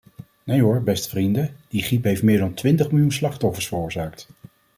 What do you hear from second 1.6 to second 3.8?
die griep heeft meer dan twintig miljoen slachtoffers